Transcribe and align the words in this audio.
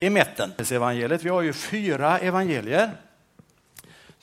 i 0.00 0.10
mitten. 0.10 0.52
Evangeliet. 0.70 1.24
Vi 1.24 1.28
har 1.28 1.42
ju 1.42 1.52
fyra 1.52 2.18
evangelier. 2.18 2.90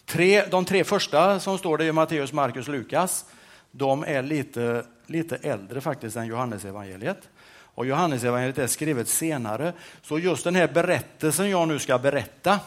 Tre, 0.06 0.46
de 0.46 0.66
tre 0.66 0.84
första 0.84 1.40
som 1.40 1.58
står 1.58 1.78
det 1.78 1.86
i 1.86 1.92
Matteus, 1.92 2.34
Markus, 2.34 2.68
Lukas, 2.68 3.26
de 3.72 4.04
är 4.04 4.24
lite, 4.24 4.86
lite 5.06 5.36
äldre 5.36 5.82
faktiskt 5.82 6.18
än 6.18 6.28
Johannesevangeliet. 6.28 7.30
Och 7.48 7.86
Johannesevangeliet 7.86 8.58
är 8.58 8.68
skrivet 8.68 9.08
senare. 9.08 9.74
Så 10.02 10.20
just 10.20 10.44
den 10.44 10.56
här 10.56 10.68
berättelsen 10.68 11.50
jag 11.50 11.68
nu 11.68 11.80
ska 11.80 11.98
berätta, 11.98 12.60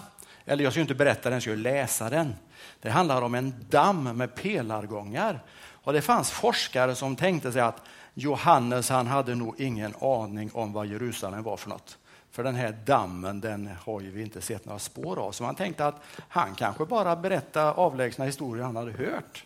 eller 0.44 0.64
jag 0.64 0.72
ska 0.72 0.80
inte 0.80 0.94
berätta 0.94 1.22
den, 1.22 1.32
jag 1.32 1.42
ska 1.42 1.54
läsa 1.54 2.10
den. 2.10 2.34
Det 2.80 2.90
handlar 2.90 3.22
om 3.22 3.34
en 3.34 3.54
damm 3.70 4.04
med 4.04 4.34
pelargångar. 4.34 5.40
Och 5.70 5.92
det 5.92 6.02
fanns 6.02 6.30
forskare 6.30 6.94
som 6.94 7.16
tänkte 7.16 7.52
sig 7.52 7.62
att 7.62 7.82
Johannes 8.14 8.88
han 8.88 9.06
hade 9.06 9.34
nog 9.34 9.60
ingen 9.60 9.94
aning 10.00 10.50
om 10.52 10.72
vad 10.72 10.86
Jerusalem 10.86 11.42
var 11.42 11.56
för 11.56 11.68
något. 11.68 11.98
För 12.30 12.44
den 12.44 12.54
här 12.54 12.78
dammen 12.84 13.40
den 13.40 13.70
har 13.84 14.00
vi 14.00 14.22
inte 14.22 14.40
sett 14.40 14.64
några 14.64 14.78
spår 14.78 15.18
av. 15.18 15.32
Så 15.32 15.42
man 15.42 15.54
tänkte 15.54 15.86
att 15.86 16.02
han 16.28 16.54
kanske 16.54 16.84
bara 16.84 17.16
berättade 17.16 17.70
avlägsna 17.70 18.24
historier 18.24 18.64
han 18.64 18.76
hade 18.76 18.92
hört. 18.92 19.44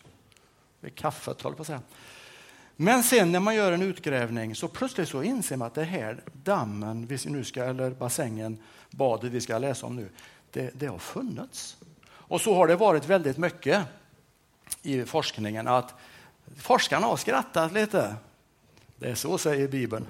Vid 0.79 0.95
kaffet, 0.95 1.41
håller 1.41 1.55
på 1.55 1.61
att 1.61 1.67
säga. 1.67 1.81
Men 2.75 3.03
sen 3.03 3.31
när 3.31 3.39
man 3.39 3.55
gör 3.55 3.71
en 3.71 3.81
utgrävning 3.81 4.55
så 4.55 4.67
plötsligt 4.67 5.09
så 5.09 5.23
inser 5.23 5.57
man 5.57 5.67
att 5.67 5.75
det 5.75 5.83
här 5.83 6.21
dammen, 6.43 7.05
vi 7.05 7.17
nu 7.25 7.43
ska, 7.43 7.63
eller 7.63 7.89
bassängen, 7.89 8.57
badet 8.89 9.31
vi 9.31 9.41
ska 9.41 9.57
läsa 9.57 9.85
om 9.85 9.95
nu, 9.95 10.09
det, 10.51 10.71
det 10.73 10.85
har 10.85 10.97
funnits. 10.97 11.77
Och 12.05 12.41
så 12.41 12.55
har 12.55 12.67
det 12.67 12.75
varit 12.75 13.05
väldigt 13.05 13.37
mycket 13.37 13.85
i 14.81 15.05
forskningen 15.05 15.67
att 15.67 15.93
forskarna 16.57 17.07
har 17.07 17.17
skrattat 17.17 17.71
lite. 17.73 18.15
Det 18.95 19.09
är 19.09 19.15
så 19.15 19.37
säger 19.37 19.67
Bibeln. 19.67 20.05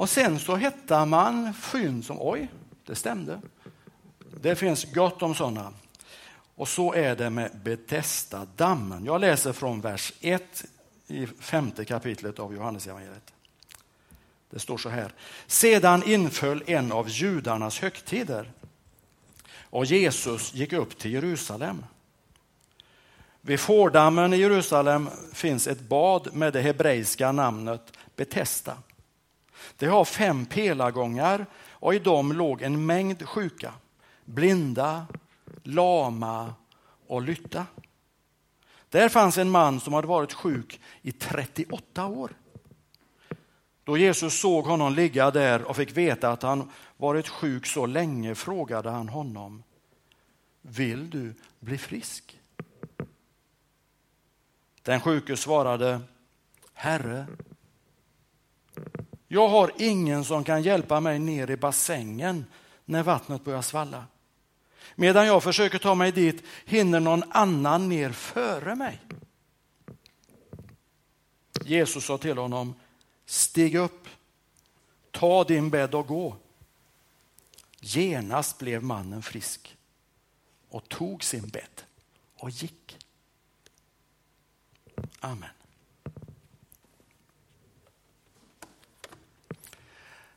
Och 0.00 0.10
sen 0.10 0.38
så 0.38 0.56
hittar 0.56 1.06
man 1.06 1.54
fynd 1.54 2.04
som, 2.04 2.16
oj, 2.20 2.48
det 2.86 2.94
stämde. 2.94 3.40
Det 4.40 4.56
finns 4.56 4.84
gott 4.84 5.22
om 5.22 5.34
sådana. 5.34 5.72
Och 6.54 6.68
så 6.68 6.94
är 6.94 7.16
det 7.16 7.30
med 7.30 7.50
Betesda-dammen. 7.64 9.04
Jag 9.04 9.20
läser 9.20 9.52
från 9.52 9.80
vers 9.80 10.12
1 10.20 10.64
i 11.06 11.26
femte 11.26 11.84
kapitlet 11.84 12.38
av 12.38 12.54
Johannesevangeliet. 12.54 13.32
Det 14.50 14.58
står 14.58 14.78
så 14.78 14.88
här. 14.88 15.12
Sedan 15.46 16.02
inföll 16.02 16.62
en 16.66 16.92
av 16.92 17.08
judarnas 17.08 17.78
högtider 17.78 18.52
och 19.60 19.84
Jesus 19.84 20.54
gick 20.54 20.72
upp 20.72 20.98
till 20.98 21.12
Jerusalem. 21.12 21.84
Vid 23.40 23.60
Fårdammen 23.60 24.32
i 24.32 24.36
Jerusalem 24.36 25.10
finns 25.32 25.66
ett 25.66 25.80
bad 25.80 26.34
med 26.34 26.52
det 26.52 26.60
hebreiska 26.60 27.32
namnet 27.32 27.92
Betesda. 28.16 28.76
Det 29.76 29.86
har 29.86 30.04
fem 30.04 30.46
pelargångar 30.46 31.46
och 31.70 31.94
i 31.94 31.98
dem 31.98 32.32
låg 32.32 32.62
en 32.62 32.86
mängd 32.86 33.28
sjuka, 33.28 33.72
blinda, 34.24 35.06
lama 35.62 36.54
och 37.06 37.22
lytta. 37.22 37.66
Där 38.88 39.08
fanns 39.08 39.38
en 39.38 39.50
man 39.50 39.80
som 39.80 39.92
hade 39.92 40.06
varit 40.06 40.32
sjuk 40.32 40.80
i 41.02 41.12
38 41.12 42.06
år. 42.06 42.30
Då 43.84 43.96
Jesus 43.96 44.40
såg 44.40 44.64
honom 44.64 44.94
ligga 44.94 45.30
där 45.30 45.62
och 45.62 45.76
fick 45.76 45.96
veta 45.96 46.30
att 46.30 46.42
han 46.42 46.70
varit 46.96 47.28
sjuk 47.28 47.66
så 47.66 47.86
länge 47.86 48.34
frågade 48.34 48.90
han 48.90 49.08
honom, 49.08 49.62
vill 50.62 51.10
du 51.10 51.34
bli 51.60 51.78
frisk? 51.78 52.40
Den 54.82 55.00
sjuke 55.00 55.36
svarade, 55.36 56.00
Herre, 56.72 57.26
jag 59.32 59.48
har 59.48 59.72
ingen 59.78 60.24
som 60.24 60.44
kan 60.44 60.62
hjälpa 60.62 61.00
mig 61.00 61.18
ner 61.18 61.50
i 61.50 61.56
bassängen 61.56 62.44
när 62.84 63.02
vattnet 63.02 63.44
börjar 63.44 63.62
svalla. 63.62 64.06
Medan 64.94 65.26
jag 65.26 65.42
försöker 65.42 65.78
ta 65.78 65.94
mig 65.94 66.12
dit 66.12 66.44
hinner 66.64 67.00
någon 67.00 67.22
annan 67.30 67.88
ner 67.88 68.12
före 68.12 68.74
mig. 68.74 69.00
Jesus 71.64 72.04
sa 72.04 72.18
till 72.18 72.38
honom, 72.38 72.74
stig 73.26 73.74
upp, 73.74 74.08
ta 75.10 75.44
din 75.44 75.70
bädd 75.70 75.94
och 75.94 76.06
gå. 76.06 76.36
Genast 77.80 78.58
blev 78.58 78.82
mannen 78.82 79.22
frisk 79.22 79.76
och 80.68 80.88
tog 80.88 81.24
sin 81.24 81.48
bädd 81.48 81.82
och 82.36 82.50
gick. 82.50 82.98
Amen. 85.20 85.59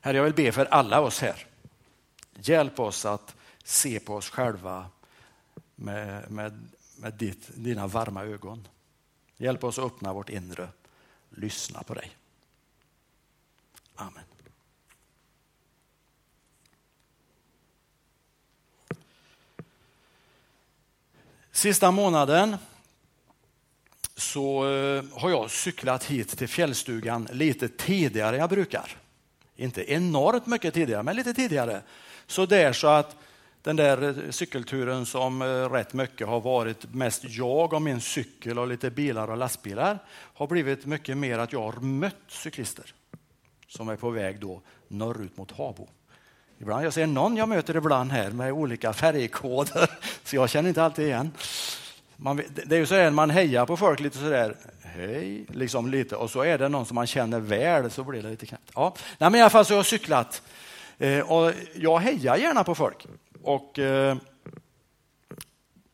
Herre, 0.04 0.18
jag 0.18 0.24
vill 0.24 0.34
be 0.34 0.52
för 0.52 0.66
alla 0.66 1.02
oss 1.02 1.20
här. 1.20 1.46
Hjälp 2.36 2.80
oss 2.80 3.06
att 3.06 3.36
se 3.64 4.00
på 4.00 4.16
oss 4.16 4.30
själva 4.30 4.90
med, 5.76 6.32
med, 6.32 6.68
med 6.98 7.14
ditt, 7.14 7.50
dina 7.56 7.88
varma 7.88 8.24
ögon. 8.24 8.68
Hjälp 9.38 9.64
oss 9.64 9.80
att 9.80 9.86
öppna 9.86 10.14
vårt 10.14 10.30
inre, 10.30 10.70
lyssna 11.30 11.84
på 11.84 11.94
dig. 11.94 12.12
Amen. 13.96 14.24
Sista 21.52 21.92
månaden 21.92 22.58
så 24.16 24.70
eh, 24.70 25.04
har 25.14 25.30
jag 25.30 25.52
cyklat 25.52 26.04
hit 26.04 26.38
till 26.38 26.48
fjällstugan 26.48 27.28
lite 27.32 27.70
tidigare 27.70 28.36
än 28.36 28.42
jag 28.42 28.50
brukar. 28.50 29.03
Inte 29.56 29.92
enormt 29.92 30.46
mycket 30.46 30.74
tidigare, 30.74 31.04
men 31.04 31.16
lite 31.16 31.34
tidigare. 31.34 31.82
Så 32.28 32.46
där 32.46 32.74
så 32.74 32.88
att 32.88 33.16
den 33.62 33.76
där 33.76 34.04
eh, 34.04 34.30
cykelturen 34.30 35.06
som 35.06 35.42
eh, 35.42 35.46
rätt 35.46 35.94
mycket 35.94 36.28
har 36.28 36.42
varit 36.42 36.94
mest 36.94 37.24
jag 37.24 37.74
och 37.74 37.82
min 37.82 38.02
cykel 38.02 38.60
och 38.60 38.68
lite 38.68 38.92
bilar 38.92 39.28
och 39.28 39.38
lastbilar 39.38 40.00
har 40.10 40.48
blivit 40.48 40.86
mycket 40.86 41.18
mer 41.18 41.40
att 41.40 41.54
jag 41.54 41.62
har 41.62 41.80
mött 41.80 42.16
cyklister 42.28 42.94
som 43.68 43.90
är 43.90 43.96
på 43.96 44.10
väg 44.10 44.40
då 44.40 44.62
norrut 44.88 45.38
mot 45.38 45.52
Habo. 45.52 45.88
Ibland, 46.58 46.86
jag 46.86 46.94
ser 46.94 47.08
någon 47.08 47.38
jag 47.38 47.50
möter 47.50 47.76
ibland 47.76 48.12
här 48.12 48.32
med 48.32 48.52
olika 48.52 48.94
färgkoder, 48.94 49.90
så 50.24 50.36
jag 50.36 50.50
känner 50.50 50.70
inte 50.70 50.84
alltid 50.84 51.06
igen. 51.06 51.32
Man, 52.24 52.42
det 52.66 52.76
är 52.76 52.80
ju 52.80 52.86
så 52.86 52.96
att 52.96 53.14
man 53.14 53.30
hejar 53.30 53.66
på 53.66 53.78
folk 53.78 54.00
lite 54.00 54.18
sådär, 54.18 54.56
hej, 54.82 55.46
liksom 55.50 55.90
lite, 55.90 56.16
och 56.16 56.32
så 56.32 56.42
är 56.42 56.58
det 56.58 56.70
någon 56.70 56.86
som 56.86 56.96
man 56.96 57.08
känner 57.08 57.40
väl 57.40 57.92
så 57.92 58.04
blir 58.04 58.24
det 58.24 58.30
lite 58.30 58.46
knäppt. 58.46 58.72
Ja. 58.76 58.94
Nej, 59.18 59.30
men 59.30 59.40
i 59.40 59.42
alla 59.42 59.50
fall 59.50 59.66
så 59.66 59.74
har 59.74 59.78
jag 59.78 59.86
cyklat 59.86 60.42
eh, 60.98 61.32
och 61.32 61.54
jag 61.76 62.00
hejar 62.00 62.38
gärna 62.38 62.64
på 62.64 62.76
folk. 62.76 63.08
Och 63.42 63.80
eh, 63.80 64.18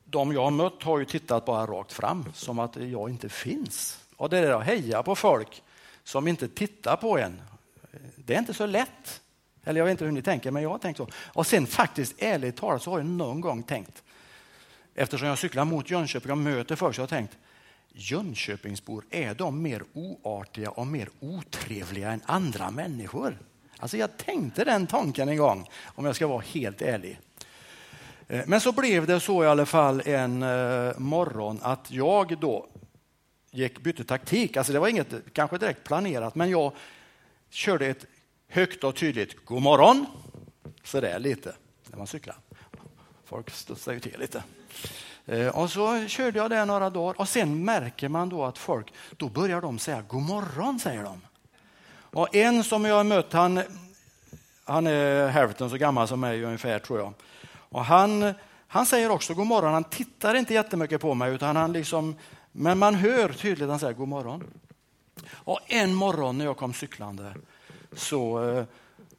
de 0.06 0.34
jag 0.34 0.44
har 0.44 0.52
mött 0.52 0.84
har 0.84 1.00
ju 1.00 1.06
tittat 1.06 1.46
bara 1.46 1.66
rakt 1.66 1.94
fram 1.94 2.26
som 2.34 2.60
att 2.60 2.76
jag 2.76 3.10
inte 3.10 3.30
finns. 3.30 4.00
Och 4.18 4.30
det 4.30 4.42
där 4.42 4.52
att 4.52 4.66
heja 4.66 5.04
på 5.04 5.16
folk 5.16 5.64
som 6.04 6.28
inte 6.28 6.48
tittar 6.48 6.96
på 6.96 7.18
en, 7.18 7.42
det 8.16 8.36
är 8.36 8.40
inte 8.40 8.54
så 8.54 8.66
lätt. 8.66 9.22
Eller 9.64 9.80
jag 9.80 9.86
vet 9.86 9.92
inte 9.92 10.06
hur 10.06 10.12
ni 10.12 10.22
tänker, 10.22 10.52
men 10.52 10.64
jag 10.64 10.70
har 10.70 10.78
tänkt 10.78 10.98
så. 10.98 11.08
Och 11.14 11.48
sen 11.48 11.68
faktiskt 11.68 12.16
ärligt 12.18 12.58
talat 12.58 12.84
så 12.84 12.92
har 12.92 13.00
jag 13.00 13.08
någon 13.08 13.42
gång 13.42 13.64
tänkt, 13.64 14.04
eftersom 15.00 15.28
jag 15.28 15.38
cyklar 15.38 15.66
mot 15.66 15.90
Jönköping 15.90 16.32
och 16.32 16.38
möter 16.38 16.76
folk, 16.76 16.96
så 16.96 17.02
har 17.02 17.04
jag 17.04 17.10
tänkt, 17.10 17.38
Jönköpingsbor, 17.94 19.06
är 19.10 19.34
de 19.34 19.62
mer 19.62 19.84
oartiga 19.94 20.70
och 20.70 20.88
mer 20.88 21.10
otrevliga 21.20 22.12
än 22.12 22.22
andra 22.26 22.72
människor? 22.72 23.40
Alltså 23.78 23.98
jag 23.98 24.18
tänkte 24.18 24.64
den 24.64 24.88
tanken 24.88 25.30
en 25.30 25.38
gång, 25.38 25.70
om 25.86 26.06
jag 26.06 26.16
ska 26.16 26.28
vara 26.28 26.42
helt 26.42 26.82
ärlig. 26.82 27.20
Eh, 28.28 28.42
men 28.48 28.62
så 28.62 28.72
blev 28.72 29.08
det 29.08 29.20
så 29.20 29.44
i 29.44 29.48
alla 29.48 29.66
fall 29.66 30.02
en 30.06 30.44
eh, 30.44 30.98
morgon 30.98 31.60
att 31.62 31.92
jag 31.92 32.40
då 32.40 32.68
gick, 33.52 33.80
bytte 33.80 34.04
taktik. 34.04 34.58
Alltså 34.58 34.74
det 34.74 34.80
var 34.80 34.88
inget 34.88 35.34
kanske 35.34 35.58
direkt 35.58 35.84
planerat, 35.84 36.36
men 36.36 36.50
jag 36.50 36.74
körde 37.50 37.88
ett 37.88 38.06
högt 38.48 38.84
och 38.84 38.96
tydligt 38.96 39.46
god 39.46 39.62
morgon. 39.62 40.06
Så 40.84 41.02
där 41.02 41.20
lite 41.20 41.56
när 41.90 41.98
man 41.98 42.08
cyklar. 42.08 42.36
Folk 43.30 43.50
studsade 43.50 43.96
ju 43.96 44.00
till 44.00 44.20
lite. 44.20 44.44
Eh, 45.26 45.48
och 45.48 45.72
så 45.72 46.08
körde 46.08 46.40
jag 46.40 46.50
det 46.50 46.66
några 46.66 46.90
dagar 46.90 47.20
och 47.20 47.30
sen 47.30 47.66
märker 47.66 48.10
man 48.10 48.30
då 48.30 48.46
att 48.46 48.58
folk, 48.58 48.94
då 49.18 49.30
börjar 49.30 49.62
de 49.62 49.80
säga 49.80 50.02
god 50.02 50.22
morgon, 50.22 50.80
säger 50.80 51.04
de. 51.04 51.22
Och 51.92 52.36
en 52.36 52.64
som 52.64 52.86
jag 52.86 52.96
har 52.96 53.04
mött, 53.04 53.34
han, 53.34 53.62
han 54.64 54.88
är 54.88 55.28
hälften 55.28 55.70
så 55.70 55.78
gammal 55.78 56.08
som 56.08 56.20
mig 56.20 56.44
ungefär 56.44 56.80
tror 56.80 57.00
jag. 57.00 57.14
Och 57.52 57.86
han, 57.86 58.34
han 58.68 58.86
säger 58.86 59.10
också 59.10 59.34
god 59.34 59.48
morgon, 59.48 59.74
han 59.74 59.84
tittar 59.84 60.36
inte 60.36 60.54
jättemycket 60.54 61.02
på 61.02 61.14
mig 61.14 61.34
utan 61.34 61.56
han 61.56 61.74
liksom, 61.74 62.16
men 62.52 62.78
man 62.78 62.96
hör 62.96 63.30
tydligt 63.30 63.64
att 63.64 63.70
han 63.70 63.80
säger 63.80 63.94
god 63.94 64.08
morgon. 64.08 64.44
Och 65.32 65.60
en 65.68 65.94
morgon 65.94 66.38
när 66.38 66.46
jag 66.46 66.58
kom 66.58 66.74
cyklande 66.74 67.34
så, 67.94 68.50
eh, 68.50 68.64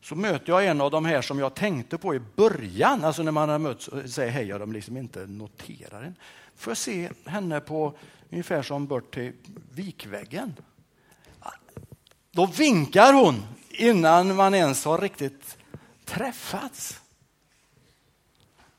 så 0.02 0.14
möter 0.14 0.52
jag 0.52 0.66
en 0.66 0.80
av 0.80 0.90
de 0.90 1.04
här 1.04 1.22
som 1.22 1.38
jag 1.38 1.54
tänkte 1.54 1.98
på 1.98 2.14
i 2.14 2.20
början, 2.36 3.04
alltså 3.04 3.22
när 3.22 3.32
man 3.32 3.48
har 3.48 3.58
mötts 3.58 3.88
och 3.88 4.10
säger 4.10 4.30
hej 4.30 4.54
och 4.54 4.60
de 4.60 4.72
liksom 4.72 4.96
inte 4.96 5.26
noterar 5.26 6.02
en. 6.02 6.16
Får 6.56 6.70
jag 6.70 6.78
se 6.78 7.10
henne 7.24 7.60
på 7.60 7.94
ungefär 8.30 8.62
som 8.62 8.86
bort 8.86 9.14
till 9.14 9.32
vikväggen. 9.72 10.54
Då 12.30 12.46
vinkar 12.46 13.12
hon 13.12 13.42
innan 13.70 14.36
man 14.36 14.54
ens 14.54 14.84
har 14.84 14.98
riktigt 14.98 15.58
träffats. 16.04 17.00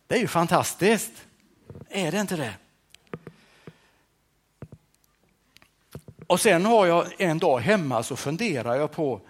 Det 0.08 0.16
är 0.16 0.20
ju 0.20 0.28
fantastiskt. 0.28 1.12
Är 1.90 2.12
det 2.12 2.20
inte 2.20 2.36
det? 2.36 2.54
Och 6.28 6.40
sen 6.40 6.66
har 6.66 6.86
jag 6.86 7.06
en 7.18 7.40
dag 7.40 7.60
hemma 7.60 8.04
så 8.04 8.16
funderar 8.16 8.76
jag 8.76 8.92
på, 8.92 9.22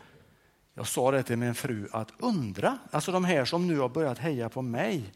jag 0.81 0.88
sa 0.88 1.12
det 1.12 1.24
till 1.24 1.38
min 1.38 1.56
fru, 1.56 1.88
att 1.92 2.12
undra, 2.18 2.78
alltså 2.92 3.12
de 3.12 3.25
här 3.25 3.45
som 3.45 3.68
nu 3.68 3.80
har 3.80 3.89
börjat 3.89 4.18
heja 4.18 4.50
på 4.50 4.62
mig, 4.62 5.13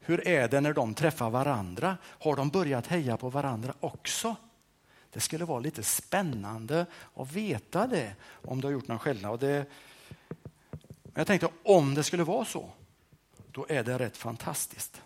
hur 0.00 0.28
är 0.28 0.48
det 0.48 0.60
när 0.60 0.72
de 0.72 0.94
träffar 0.94 1.30
varandra? 1.30 1.96
Har 2.04 2.36
de 2.36 2.48
börjat 2.48 2.86
heja 2.86 3.16
på 3.16 3.30
varandra 3.30 3.74
också? 3.80 4.36
Det 5.10 5.20
skulle 5.20 5.44
vara 5.44 5.60
lite 5.60 5.82
spännande 5.82 6.86
att 7.14 7.32
veta 7.32 7.86
det 7.86 8.14
om 8.44 8.60
du 8.60 8.66
har 8.66 8.72
gjort 8.72 8.88
någon 8.88 8.98
skillnad. 8.98 9.32
Och 9.32 9.38
det, 9.38 9.66
jag 11.14 11.26
tänkte 11.26 11.48
om 11.62 11.94
det 11.94 12.02
skulle 12.02 12.24
vara 12.24 12.44
så, 12.44 12.70
då 13.52 13.66
är 13.68 13.84
det 13.84 13.98
rätt 13.98 14.16
fantastiskt. 14.16 15.02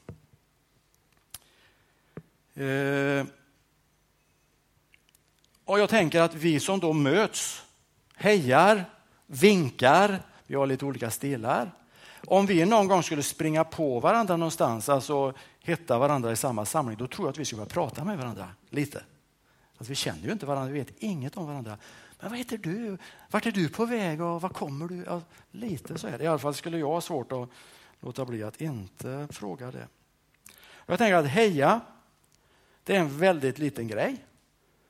Eh, 2.54 3.26
och 5.64 5.78
jag 5.78 5.88
tänker 5.88 6.20
att 6.20 6.34
vi 6.34 6.60
som 6.60 6.80
då 6.80 6.92
möts, 6.92 7.62
hejar, 8.14 8.84
vinkar, 9.30 10.22
vi 10.46 10.54
har 10.54 10.66
lite 10.66 10.84
olika 10.84 11.10
stilar. 11.10 11.70
Om 12.26 12.46
vi 12.46 12.64
någon 12.64 12.88
gång 12.88 13.02
skulle 13.02 13.22
springa 13.22 13.64
på 13.64 14.00
varandra 14.00 14.36
någonstans, 14.36 14.88
alltså 14.88 15.34
hitta 15.60 15.98
varandra 15.98 16.32
i 16.32 16.36
samma 16.36 16.64
samling, 16.64 16.98
då 16.98 17.06
tror 17.06 17.26
jag 17.26 17.32
att 17.32 17.38
vi 17.38 17.44
skulle 17.44 17.58
börja 17.58 17.70
prata 17.70 18.04
med 18.04 18.18
varandra 18.18 18.48
lite. 18.70 19.02
Alltså, 19.78 19.90
vi 19.90 19.94
känner 19.94 20.22
ju 20.22 20.32
inte 20.32 20.46
varandra, 20.46 20.72
vi 20.72 20.78
vet 20.78 20.92
inget 20.98 21.36
om 21.36 21.46
varandra. 21.46 21.78
Men 22.20 22.30
vad 22.30 22.38
heter 22.38 22.58
du? 22.58 22.98
Vart 23.30 23.46
är 23.46 23.52
du 23.52 23.68
på 23.68 23.86
väg 23.86 24.20
och 24.20 24.42
var 24.42 24.48
kommer 24.48 24.88
du? 24.88 25.04
Ja, 25.06 25.22
lite 25.50 25.98
så 25.98 26.06
är 26.06 26.18
det. 26.18 26.24
I 26.24 26.26
alla 26.26 26.38
fall 26.38 26.54
skulle 26.54 26.78
jag 26.78 26.88
ha 26.88 27.00
svårt 27.00 27.32
att 27.32 27.48
låta 28.00 28.24
bli 28.24 28.42
att 28.42 28.60
inte 28.60 29.28
fråga 29.30 29.70
det. 29.70 29.88
Jag 30.86 30.98
tänker 30.98 31.14
att 31.14 31.26
heja, 31.26 31.80
det 32.84 32.96
är 32.96 33.00
en 33.00 33.18
väldigt 33.18 33.58
liten 33.58 33.88
grej 33.88 34.24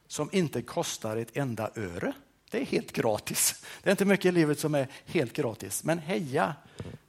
som 0.06 0.28
inte 0.32 0.62
kostar 0.62 1.16
ett 1.16 1.36
enda 1.36 1.70
öre. 1.74 2.12
Det 2.50 2.58
är 2.60 2.64
helt 2.64 2.92
gratis. 2.92 3.64
Det 3.82 3.88
är 3.88 3.90
inte 3.90 4.04
mycket 4.04 4.26
i 4.26 4.32
livet 4.32 4.60
som 4.60 4.74
är 4.74 4.88
helt 5.06 5.32
gratis, 5.32 5.84
men 5.84 5.98
heja, 5.98 6.54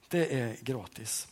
det 0.08 0.40
är 0.40 0.56
gratis. 0.60 1.28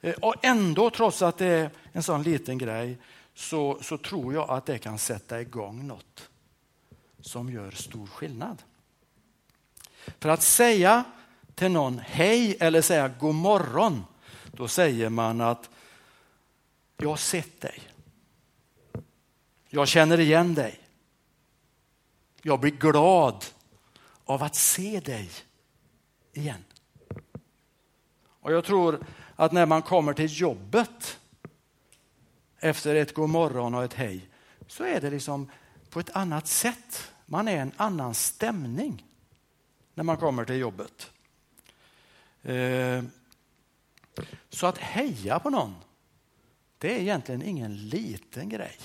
Eh, 0.00 0.14
och 0.14 0.34
ändå, 0.42 0.90
trots 0.90 1.22
att 1.22 1.38
det 1.38 1.46
är 1.46 1.70
en 1.92 2.02
sån 2.02 2.22
liten 2.22 2.58
grej, 2.58 2.98
så, 3.34 3.78
så 3.82 3.98
tror 3.98 4.34
jag 4.34 4.50
att 4.50 4.66
det 4.66 4.78
kan 4.78 4.98
sätta 4.98 5.40
igång 5.40 5.86
något 5.86 6.28
som 7.20 7.52
gör 7.52 7.70
stor 7.70 8.06
skillnad. 8.06 8.62
För 10.18 10.28
att 10.28 10.42
säga 10.42 11.04
till 11.54 11.70
någon 11.70 11.98
hej 11.98 12.56
eller 12.60 12.82
säga 12.82 13.08
god 13.08 13.34
morgon, 13.34 14.04
då 14.52 14.68
säger 14.68 15.08
man 15.08 15.40
att 15.40 15.70
jag 16.96 17.08
har 17.08 17.16
sett 17.16 17.60
dig. 17.60 17.80
Jag 19.68 19.88
känner 19.88 20.20
igen 20.20 20.54
dig. 20.54 20.79
Jag 22.42 22.60
blir 22.60 22.70
glad 22.70 23.44
av 24.24 24.42
att 24.42 24.54
se 24.54 25.00
dig 25.00 25.30
igen. 26.32 26.64
Och 28.22 28.52
jag 28.52 28.64
tror 28.64 29.06
att 29.36 29.52
när 29.52 29.66
man 29.66 29.82
kommer 29.82 30.12
till 30.12 30.40
jobbet 30.40 31.18
efter 32.58 32.94
ett 32.94 33.14
god 33.14 33.30
morgon 33.30 33.74
och 33.74 33.84
ett 33.84 33.94
hej 33.94 34.28
så 34.66 34.84
är 34.84 35.00
det 35.00 35.10
liksom 35.10 35.50
på 35.90 36.00
ett 36.00 36.16
annat 36.16 36.46
sätt. 36.46 37.12
Man 37.26 37.48
är 37.48 37.56
en 37.56 37.72
annan 37.76 38.14
stämning 38.14 39.06
när 39.94 40.04
man 40.04 40.16
kommer 40.16 40.44
till 40.44 40.58
jobbet. 40.58 41.10
Eh, 42.42 43.04
så 44.48 44.66
att 44.66 44.78
heja 44.78 45.38
på 45.38 45.50
någon, 45.50 45.74
det 46.78 46.94
är 46.96 47.00
egentligen 47.00 47.42
ingen 47.42 47.88
liten 47.88 48.48
grej 48.48 48.76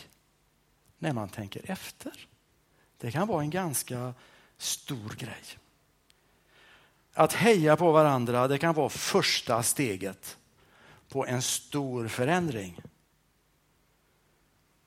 när 0.97 1.13
man 1.13 1.29
tänker 1.29 1.71
efter. 1.71 2.27
Det 2.97 3.11
kan 3.11 3.27
vara 3.27 3.41
en 3.41 3.49
ganska 3.49 4.13
stor 4.57 5.15
grej. 5.17 5.43
Att 7.13 7.33
heja 7.33 7.75
på 7.75 7.91
varandra 7.91 8.47
det 8.47 8.57
kan 8.57 8.73
vara 8.73 8.89
första 8.89 9.63
steget 9.63 10.37
på 11.09 11.25
en 11.25 11.41
stor 11.41 12.07
förändring. 12.07 12.81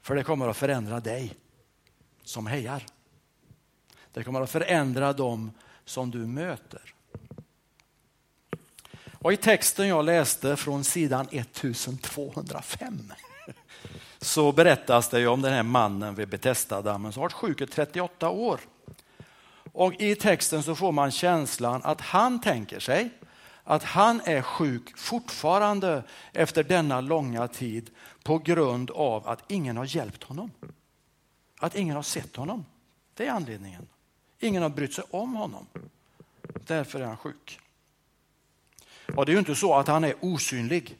För 0.01 0.15
det 0.15 0.25
kommer 0.25 0.49
att 0.49 0.57
förändra 0.57 1.01
dig 1.01 1.35
som 2.23 2.47
hejar. 2.47 2.87
Det 4.13 4.25
kommer 4.25 4.41
att 4.41 4.51
förändra 4.51 5.13
dem 5.13 5.53
som 5.85 6.11
du 6.11 6.19
möter. 6.19 6.95
Och 9.21 9.33
I 9.33 9.37
texten 9.37 9.89
jag 9.89 10.05
läste 10.05 10.57
från 10.57 10.85
sidan 10.85 11.29
1205 11.31 13.13
så 14.20 14.53
berättas 14.53 15.09
det 15.09 15.26
om 15.26 15.43
den 15.43 15.53
här 15.53 15.62
mannen 15.62 16.15
vid 16.15 16.29
Betestadammen 16.29 17.12
som 17.12 17.20
varit 17.20 17.32
sjuk 17.32 17.61
i 17.61 17.67
38 17.67 18.29
år. 18.29 18.61
Och 19.73 19.94
I 20.00 20.15
texten 20.15 20.62
så 20.62 20.75
får 20.75 20.93
man 20.93 21.11
känslan 21.11 21.81
att 21.85 22.00
han 22.00 22.41
tänker 22.41 22.81
sig 22.81 23.11
att 23.65 23.85
han 23.85 24.20
är 24.25 24.43
sjuk 24.43 24.99
fortfarande 24.99 26.03
efter 26.32 26.65
denna 26.65 27.00
långa 27.00 27.49
tid 27.49 27.91
på 28.23 28.38
grund 28.38 28.91
av 28.91 29.29
att 29.29 29.44
ingen 29.49 29.76
har 29.76 29.97
hjälpt 29.97 30.25
honom. 30.25 30.50
Att 31.59 31.76
ingen 31.76 31.97
har 31.97 32.03
sett 32.03 32.37
honom. 32.37 32.64
Det 33.14 33.26
är 33.26 33.31
anledningen. 33.31 33.87
Ingen 34.38 34.62
har 34.62 34.71
brytt 34.71 34.94
sig 34.94 35.05
om 35.11 35.35
honom. 35.35 35.67
Därför 36.67 37.00
är 37.00 37.05
han 37.05 37.17
sjuk. 37.17 37.61
Och 39.17 39.26
Det 39.26 39.31
är 39.31 39.35
ju 39.35 39.38
inte 39.38 39.55
så 39.55 39.75
att 39.75 39.88
han 39.88 40.05
är 40.05 40.14
osynlig. 40.21 40.97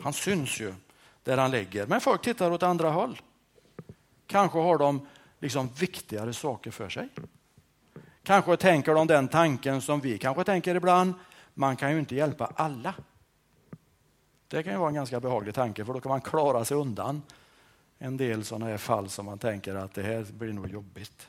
Han 0.00 0.12
syns 0.12 0.60
ju 0.60 0.74
där 1.22 1.36
han 1.36 1.50
ligger. 1.50 1.86
Men 1.86 2.00
folk 2.00 2.22
tittar 2.22 2.50
åt 2.50 2.62
andra 2.62 2.90
håll. 2.90 3.20
Kanske 4.26 4.58
har 4.58 4.78
de 4.78 5.06
liksom 5.38 5.68
viktigare 5.68 6.32
saker 6.32 6.70
för 6.70 6.88
sig. 6.88 7.08
Kanske 8.22 8.56
tänker 8.56 8.94
de 8.94 9.06
den 9.06 9.28
tanken 9.28 9.80
som 9.80 10.00
vi 10.00 10.18
kanske 10.18 10.44
tänker 10.44 10.74
ibland. 10.74 11.14
Man 11.54 11.76
kan 11.76 11.92
ju 11.92 11.98
inte 11.98 12.14
hjälpa 12.14 12.46
alla. 12.46 12.94
Det 14.48 14.62
kan 14.62 14.72
ju 14.72 14.78
vara 14.78 14.88
en 14.88 14.94
ganska 14.94 15.20
behaglig 15.20 15.54
tanke 15.54 15.84
för 15.84 15.92
då 15.92 16.00
kan 16.00 16.10
man 16.10 16.20
klara 16.20 16.64
sig 16.64 16.76
undan 16.76 17.22
en 17.98 18.16
del 18.16 18.44
sådana 18.44 18.66
här 18.66 18.76
fall 18.76 19.08
som 19.08 19.26
man 19.26 19.38
tänker 19.38 19.74
att 19.74 19.94
det 19.94 20.02
här 20.02 20.24
blir 20.32 20.52
nog 20.52 20.68
jobbigt. 20.68 21.28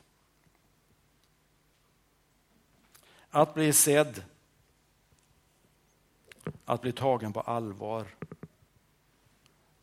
Att 3.30 3.54
bli 3.54 3.74
sedd, 3.74 4.24
att 6.66 6.82
bli 6.82 6.92
tagen 6.92 7.34
på 7.34 7.42
allvar, 7.42 8.08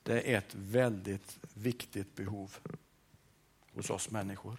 det 0.08 0.20
är 0.20 0.38
ett 0.38 0.54
väldigt 0.54 1.38
viktigt 1.54 2.16
behov 2.16 2.58
hos 3.74 3.90
oss 3.90 4.10
människor. 4.10 4.56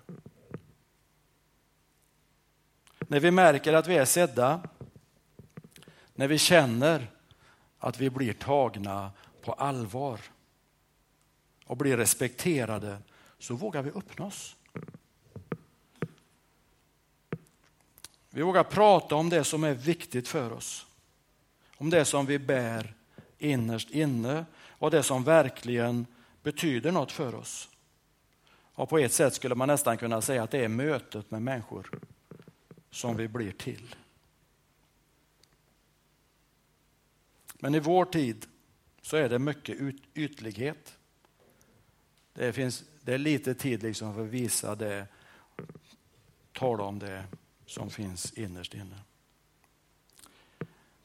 När 2.99 3.19
vi 3.19 3.31
märker 3.31 3.73
att 3.73 3.87
vi 3.87 3.97
är 3.97 4.05
sedda, 4.05 4.61
när 6.15 6.27
vi 6.27 6.37
känner 6.37 7.07
att 7.79 7.99
vi 7.99 8.09
blir 8.09 8.33
tagna 8.33 9.11
på 9.41 9.53
allvar 9.53 10.19
och 11.65 11.77
blir 11.77 11.97
respekterade, 11.97 12.97
så 13.39 13.55
vågar 13.55 13.81
vi 13.81 13.91
öppna 13.91 14.25
oss. 14.25 14.55
Vi 18.29 18.41
vågar 18.41 18.63
prata 18.63 19.15
om 19.15 19.29
det 19.29 19.43
som 19.43 19.63
är 19.63 19.73
viktigt 19.73 20.27
för 20.27 20.51
oss. 20.51 20.85
Om 21.77 21.89
det 21.89 22.05
som 22.05 22.25
vi 22.25 22.39
bär 22.39 22.93
innerst 23.37 23.89
inne 23.89 24.45
och 24.79 24.91
det 24.91 25.03
som 25.03 25.23
verkligen 25.23 26.05
betyder 26.43 26.91
något 26.91 27.11
för 27.11 27.35
oss. 27.35 27.69
Och 28.51 28.89
på 28.89 28.97
ett 28.97 29.13
sätt 29.13 29.33
skulle 29.33 29.55
man 29.55 29.67
nästan 29.67 29.97
kunna 29.97 30.21
säga 30.21 30.43
att 30.43 30.51
det 30.51 30.63
är 30.63 30.67
mötet 30.67 31.31
med 31.31 31.41
människor 31.41 31.89
som 32.91 33.17
vi 33.17 33.27
blir 33.27 33.51
till. 33.51 33.95
Men 37.53 37.75
i 37.75 37.79
vår 37.79 38.05
tid 38.05 38.45
så 39.01 39.17
är 39.17 39.29
det 39.29 39.39
mycket 39.39 39.77
ytlighet. 40.13 40.97
Det, 42.33 42.53
finns, 42.53 42.83
det 43.01 43.13
är 43.13 43.17
lite 43.17 43.55
tid 43.55 43.83
liksom 43.83 44.13
för 44.13 44.23
att 44.23 44.29
visa 44.29 44.75
det, 44.75 45.07
tala 46.51 46.83
om 46.83 46.99
det 46.99 47.23
som 47.65 47.89
finns 47.89 48.33
innerst 48.33 48.73
inne. 48.73 48.99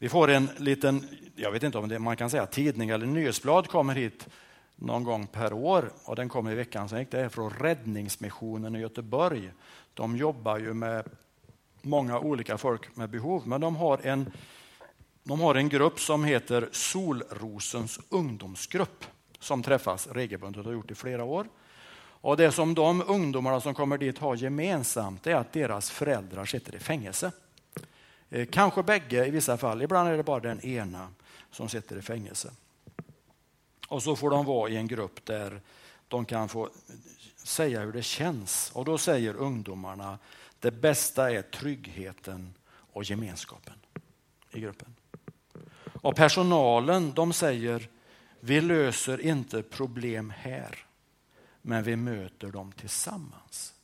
Vi 0.04 0.10
får 0.10 0.30
en 0.30 0.48
liten, 0.56 1.08
jag 1.36 1.52
vet 1.52 1.62
inte 1.62 1.78
om 1.78 1.88
det, 1.88 1.98
man 1.98 2.16
kan 2.16 2.30
säga 2.30 2.46
tidning 2.46 2.90
eller 2.90 3.06
nyhetsblad 3.06 3.68
kommer 3.68 3.94
hit 3.94 4.28
någon 4.76 5.04
gång 5.04 5.26
per 5.26 5.52
år 5.52 5.90
och 6.04 6.16
den 6.16 6.28
kommer 6.28 6.52
i 6.52 6.54
veckan 6.54 6.88
som 6.88 6.98
gick. 6.98 7.10
Det 7.10 7.20
är 7.20 7.28
från 7.28 7.50
Räddningsmissionen 7.50 8.76
i 8.76 8.80
Göteborg. 8.80 9.52
De 9.94 10.16
jobbar 10.16 10.58
ju 10.58 10.74
med 10.74 11.04
många 11.82 12.18
olika 12.18 12.58
folk 12.58 12.96
med 12.96 13.10
behov, 13.10 13.48
men 13.48 13.60
de 13.60 13.76
har 13.76 14.00
en, 14.02 14.32
de 15.22 15.40
har 15.40 15.54
en 15.54 15.68
grupp 15.68 16.00
som 16.00 16.24
heter 16.24 16.68
Solrosens 16.72 18.00
ungdomsgrupp 18.08 19.04
som 19.38 19.62
träffas 19.62 20.06
regelbundet 20.06 20.60
och 20.60 20.66
har 20.66 20.72
gjort 20.72 20.90
i 20.90 20.94
flera 20.94 21.24
år. 21.24 21.46
Och 21.96 22.36
Det 22.36 22.52
som 22.52 22.74
de 22.74 23.02
ungdomarna 23.06 23.60
som 23.60 23.74
kommer 23.74 23.98
dit 23.98 24.18
har 24.18 24.36
gemensamt 24.36 25.26
är 25.26 25.34
att 25.34 25.52
deras 25.52 25.90
föräldrar 25.90 26.44
sitter 26.44 26.74
i 26.74 26.78
fängelse. 26.78 27.32
Eh, 28.34 28.46
kanske 28.46 28.82
bägge 28.82 29.26
i 29.26 29.30
vissa 29.30 29.56
fall, 29.56 29.82
ibland 29.82 30.08
är 30.08 30.16
det 30.16 30.22
bara 30.22 30.40
den 30.40 30.60
ena 30.60 31.08
som 31.50 31.68
sitter 31.68 31.96
i 31.96 32.02
fängelse. 32.02 32.50
Och 33.88 34.02
så 34.02 34.16
får 34.16 34.30
de 34.30 34.44
vara 34.44 34.70
i 34.70 34.76
en 34.76 34.86
grupp 34.86 35.24
där 35.24 35.60
de 36.08 36.24
kan 36.24 36.48
få 36.48 36.70
säga 37.36 37.80
hur 37.80 37.92
det 37.92 38.02
känns. 38.02 38.70
Och 38.74 38.84
då 38.84 38.98
säger 38.98 39.34
ungdomarna, 39.34 40.18
det 40.60 40.70
bästa 40.70 41.32
är 41.32 41.42
tryggheten 41.42 42.54
och 42.66 43.04
gemenskapen 43.04 43.74
i 44.50 44.60
gruppen. 44.60 44.94
Och 46.02 46.16
personalen, 46.16 47.12
de 47.12 47.32
säger, 47.32 47.88
vi 48.40 48.60
löser 48.60 49.20
inte 49.20 49.62
problem 49.62 50.32
här, 50.36 50.78
men 51.62 51.82
vi 51.82 51.96
möter 51.96 52.48
dem 52.48 52.72
tillsammans. 52.72 53.74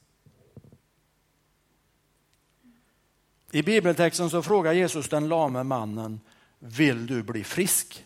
I 3.52 3.62
bibeltexten 3.62 4.30
så 4.30 4.42
frågar 4.42 4.72
Jesus 4.72 5.08
den 5.08 5.28
lame 5.28 5.62
mannen, 5.62 6.20
vill 6.58 7.06
du 7.06 7.22
bli 7.22 7.44
frisk? 7.44 8.04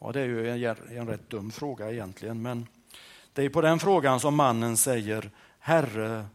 Ja, 0.00 0.12
det 0.12 0.20
är 0.20 0.24
ju 0.24 0.50
en, 0.50 0.76
en 0.96 1.06
rätt 1.06 1.30
dum 1.30 1.50
fråga 1.50 1.92
egentligen, 1.92 2.42
men 2.42 2.66
det 3.32 3.42
är 3.42 3.48
på 3.48 3.60
den 3.60 3.78
frågan 3.78 4.20
som 4.20 4.34
mannen 4.34 4.76
säger, 4.76 5.30
Herre, 5.58 6.26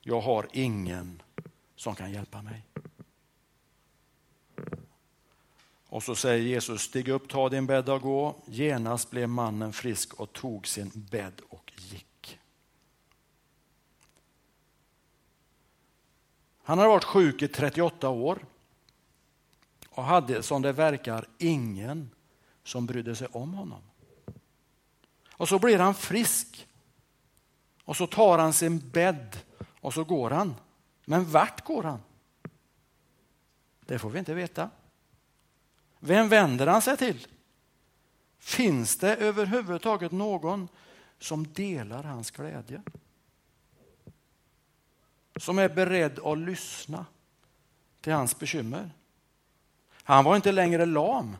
jag 0.00 0.20
har 0.20 0.46
ingen 0.52 1.22
som 1.76 1.94
kan 1.94 2.12
hjälpa 2.12 2.42
mig. 2.42 2.64
Och 5.88 6.02
så 6.02 6.14
säger 6.14 6.44
Jesus, 6.44 6.82
stig 6.82 7.08
upp, 7.08 7.28
ta 7.28 7.48
din 7.48 7.66
bädd 7.66 7.88
och 7.88 8.02
gå. 8.02 8.36
Genast 8.46 9.10
blev 9.10 9.28
mannen 9.28 9.72
frisk 9.72 10.14
och 10.14 10.32
tog 10.32 10.66
sin 10.66 10.90
bädd 10.94 11.40
och 11.48 11.72
gick. 11.76 12.38
Han 16.62 16.78
hade 16.78 16.90
varit 16.90 17.04
sjuk 17.04 17.42
i 17.42 17.48
38 17.48 18.08
år 18.08 18.46
och 19.88 20.04
hade 20.04 20.42
som 20.42 20.62
det 20.62 20.72
verkar 20.72 21.28
ingen 21.38 22.10
som 22.64 22.86
brydde 22.86 23.16
sig 23.16 23.28
om 23.32 23.54
honom. 23.54 23.82
Och 25.32 25.48
så 25.48 25.58
blir 25.58 25.78
han 25.78 25.94
frisk. 25.94 26.68
Och 27.84 27.96
så 27.96 28.06
tar 28.06 28.38
han 28.38 28.52
sin 28.52 28.90
bädd 28.90 29.38
och 29.80 29.94
så 29.94 30.04
går 30.04 30.30
han. 30.30 30.54
Men 31.04 31.30
vart 31.30 31.64
går 31.64 31.82
han? 31.82 32.00
Det 33.80 33.98
får 33.98 34.10
vi 34.10 34.18
inte 34.18 34.34
veta. 34.34 34.70
Vem 35.98 36.28
vänder 36.28 36.66
han 36.66 36.82
sig 36.82 36.96
till? 36.96 37.26
Finns 38.38 38.96
det 38.96 39.16
överhuvudtaget 39.16 40.12
någon 40.12 40.68
som 41.18 41.52
delar 41.52 42.02
hans 42.02 42.30
glädje? 42.30 42.82
Som 45.36 45.58
är 45.58 45.68
beredd 45.68 46.18
att 46.18 46.38
lyssna 46.38 47.06
till 48.00 48.12
hans 48.12 48.38
bekymmer. 48.38 48.90
Han 49.92 50.24
var 50.24 50.36
inte 50.36 50.52
längre 50.52 50.86
lam. 50.86 51.36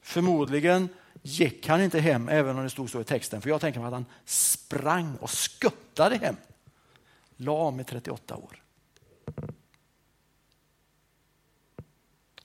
Förmodligen 0.00 0.88
gick 1.22 1.68
han 1.68 1.82
inte 1.82 2.00
hem, 2.00 2.28
även 2.28 2.56
om 2.56 2.62
det 2.62 2.70
stod 2.70 2.90
så 2.90 3.00
i 3.00 3.04
texten. 3.04 3.40
För 3.40 3.50
jag 3.50 3.60
tänker 3.60 3.80
mig 3.80 3.86
att 3.86 3.92
han 3.92 4.06
sprang 4.24 5.16
och 5.16 5.30
skuttade 5.30 6.16
hem. 6.16 6.36
Lam 7.36 7.80
i 7.80 7.84
38 7.84 8.36
år. 8.36 8.62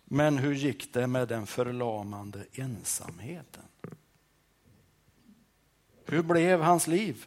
Men 0.04 0.38
hur 0.38 0.54
gick 0.54 0.94
det 0.94 1.08
med 1.08 1.28
den 1.28 1.48
förlamande 1.48 2.46
ensamheten? 2.52 3.64
Hur 6.06 6.24
blev 6.24 6.62
hans 6.62 6.88
liv? 6.88 7.26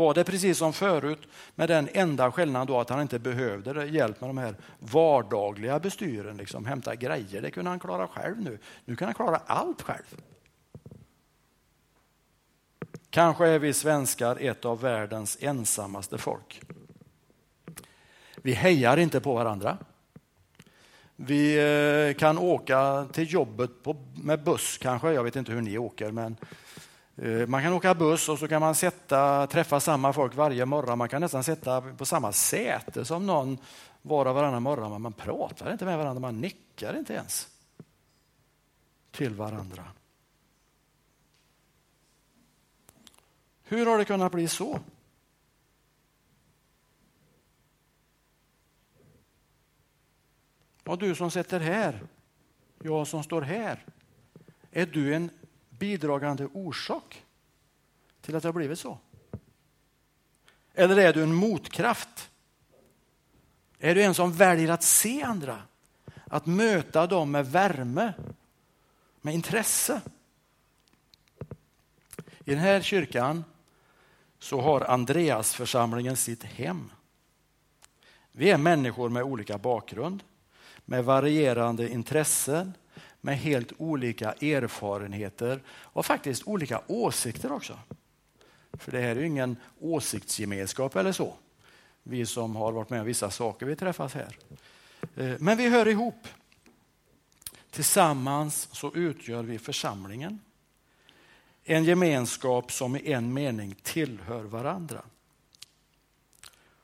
Var 0.00 0.14
det 0.14 0.24
precis 0.24 0.58
som 0.58 0.72
förut 0.72 1.28
med 1.54 1.68
den 1.68 1.88
enda 1.92 2.32
skillnaden 2.32 2.66
då 2.66 2.80
att 2.80 2.90
han 2.90 3.00
inte 3.00 3.18
behövde 3.18 3.86
hjälp 3.86 4.20
med 4.20 4.30
de 4.30 4.38
här 4.38 4.54
vardagliga 4.78 5.78
bestyren, 5.78 6.36
liksom 6.36 6.66
hämta 6.66 6.94
grejer, 6.94 7.42
det 7.42 7.50
kunde 7.50 7.70
han 7.70 7.80
klara 7.80 8.08
själv 8.08 8.40
nu. 8.40 8.58
Nu 8.84 8.96
kan 8.96 9.06
han 9.06 9.14
klara 9.14 9.40
allt 9.46 9.82
själv. 9.82 10.20
Kanske 13.10 13.46
är 13.46 13.58
vi 13.58 13.72
svenskar 13.72 14.36
ett 14.40 14.64
av 14.64 14.80
världens 14.80 15.38
ensammaste 15.40 16.18
folk. 16.18 16.62
Vi 18.36 18.52
hejar 18.52 18.96
inte 18.96 19.20
på 19.20 19.34
varandra. 19.34 19.78
Vi 21.16 21.58
eh, 22.08 22.18
kan 22.18 22.38
åka 22.38 23.06
till 23.12 23.32
jobbet 23.32 23.82
på, 23.82 23.96
med 24.14 24.44
buss 24.44 24.78
kanske, 24.78 25.12
jag 25.12 25.24
vet 25.24 25.36
inte 25.36 25.52
hur 25.52 25.62
ni 25.62 25.78
åker, 25.78 26.10
men 26.10 26.36
Eh, 27.22 27.46
man 27.46 27.62
kan 27.62 27.72
åka 27.72 27.94
buss 27.94 28.28
och 28.28 28.38
så 28.38 28.48
kan 28.48 28.60
man 28.60 28.74
sätta, 28.74 29.46
träffa 29.46 29.80
samma 29.80 30.12
folk 30.12 30.34
varje 30.34 30.66
morgon. 30.66 30.98
Man 30.98 31.08
kan 31.08 31.20
nästan 31.20 31.44
sätta 31.44 31.80
på 31.80 32.06
samma 32.06 32.32
säte 32.32 33.04
som 33.04 33.26
någon 33.26 33.58
var 34.02 34.26
och 34.26 34.34
varannan 34.34 34.62
morgon, 34.62 34.90
men 34.90 35.02
man 35.02 35.12
pratar 35.12 35.72
inte 35.72 35.84
med 35.84 35.98
varandra, 35.98 36.20
man 36.20 36.40
nickar 36.40 36.98
inte 36.98 37.14
ens 37.14 37.48
till 39.10 39.34
varandra. 39.34 39.84
Hur 43.62 43.86
har 43.86 43.98
det 43.98 44.04
kunnat 44.04 44.32
bli 44.32 44.48
så? 44.48 44.80
Och 50.84 50.98
du 50.98 51.14
som 51.14 51.30
sitter 51.30 51.60
här, 51.60 52.00
jag 52.82 53.06
som 53.06 53.22
står 53.22 53.42
här, 53.42 53.84
är 54.70 54.86
du 54.86 55.14
en 55.14 55.30
bidragande 55.80 56.46
orsak 56.46 57.24
till 58.20 58.36
att 58.36 58.42
det 58.42 58.48
har 58.48 58.52
blivit 58.52 58.78
så? 58.78 58.98
Eller 60.74 60.96
är 60.96 61.12
du 61.12 61.22
en 61.22 61.34
motkraft? 61.34 62.30
Är 63.78 63.94
du 63.94 64.02
en 64.02 64.14
som 64.14 64.32
väljer 64.32 64.70
att 64.70 64.82
se 64.82 65.22
andra? 65.22 65.62
Att 66.24 66.46
möta 66.46 67.06
dem 67.06 67.30
med 67.30 67.46
värme, 67.46 68.12
med 69.20 69.34
intresse? 69.34 70.00
I 72.44 72.50
den 72.50 72.58
här 72.58 72.80
kyrkan 72.80 73.44
så 74.38 74.60
har 74.60 74.80
Andreasförsamlingen 74.80 76.16
sitt 76.16 76.44
hem. 76.44 76.92
Vi 78.32 78.50
är 78.50 78.58
människor 78.58 79.08
med 79.08 79.22
olika 79.22 79.58
bakgrund 79.58 80.22
med 80.84 81.04
varierande 81.04 81.88
intressen, 81.88 82.74
med 83.20 83.38
helt 83.38 83.72
olika 83.78 84.32
erfarenheter 84.32 85.62
och 85.68 86.06
faktiskt 86.06 86.46
olika 86.46 86.82
åsikter 86.86 87.52
också. 87.52 87.78
För 88.72 88.92
det 88.92 89.00
här 89.00 89.08
är 89.08 89.20
ju 89.20 89.26
ingen 89.26 89.56
åsiktsgemenskap 89.80 90.96
eller 90.96 91.12
så. 91.12 91.34
Vi 92.02 92.26
som 92.26 92.56
har 92.56 92.72
varit 92.72 92.90
med 92.90 93.00
om 93.00 93.06
vissa 93.06 93.30
saker, 93.30 93.66
vi 93.66 93.76
träffas 93.76 94.14
här. 94.14 94.36
Eh, 95.16 95.34
men 95.38 95.56
vi 95.56 95.68
hör 95.68 95.88
ihop. 95.88 96.28
Tillsammans 97.70 98.68
så 98.72 98.94
utgör 98.94 99.42
vi 99.42 99.58
församlingen. 99.58 100.40
En 101.64 101.84
gemenskap 101.84 102.72
som 102.72 102.96
i 102.96 103.12
en 103.12 103.32
mening 103.32 103.74
tillhör 103.82 104.44
varandra. 104.44 105.02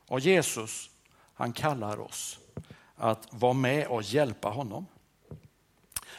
Och 0.09 0.21
Jesus, 0.21 0.91
han 1.35 1.53
kallar 1.53 2.01
oss 2.01 2.39
att 2.97 3.29
vara 3.31 3.53
med 3.53 3.87
och 3.87 4.03
hjälpa 4.03 4.49
honom. 4.49 4.87